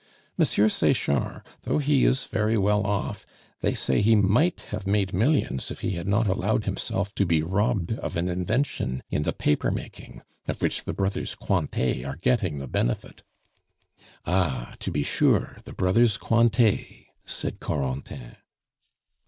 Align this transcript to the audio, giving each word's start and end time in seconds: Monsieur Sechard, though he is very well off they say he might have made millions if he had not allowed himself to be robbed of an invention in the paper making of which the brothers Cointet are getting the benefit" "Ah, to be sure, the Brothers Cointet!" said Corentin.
Monsieur 0.35 0.67
Sechard, 0.67 1.43
though 1.61 1.77
he 1.77 2.05
is 2.05 2.25
very 2.25 2.57
well 2.57 2.87
off 2.87 3.23
they 3.59 3.75
say 3.75 4.01
he 4.01 4.15
might 4.15 4.61
have 4.71 4.87
made 4.87 5.13
millions 5.13 5.69
if 5.69 5.81
he 5.81 5.91
had 5.91 6.07
not 6.07 6.25
allowed 6.25 6.65
himself 6.65 7.13
to 7.13 7.23
be 7.23 7.43
robbed 7.43 7.91
of 7.99 8.17
an 8.17 8.27
invention 8.27 9.03
in 9.11 9.21
the 9.21 9.31
paper 9.31 9.69
making 9.69 10.23
of 10.47 10.59
which 10.59 10.85
the 10.85 10.93
brothers 10.93 11.35
Cointet 11.35 12.03
are 12.03 12.15
getting 12.15 12.57
the 12.57 12.67
benefit" 12.67 13.21
"Ah, 14.25 14.73
to 14.79 14.89
be 14.89 15.03
sure, 15.03 15.61
the 15.65 15.73
Brothers 15.73 16.17
Cointet!" 16.17 17.05
said 17.23 17.59
Corentin. 17.59 18.37